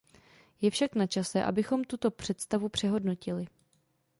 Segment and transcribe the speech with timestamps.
[0.61, 3.47] Je však načase, abychom tuto představu přehodnotili.